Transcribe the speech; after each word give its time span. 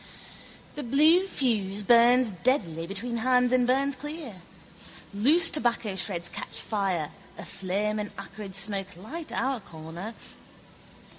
The 0.73 0.81
blue 0.81 1.27
fuse 1.27 1.83
burns 1.83 2.31
deadly 2.31 2.87
between 2.87 3.17
hands 3.17 3.51
and 3.51 3.67
burns 3.67 3.95
clear. 3.95 4.41
Loose 5.13 5.51
tobaccoshreds 5.51 6.31
catch 6.31 6.59
fire: 6.59 7.11
a 7.37 7.45
flame 7.45 7.99
and 7.99 8.09
acrid 8.17 8.55
smoke 8.55 8.97
light 8.97 9.31
our 9.31 9.59
corner. 9.59 10.15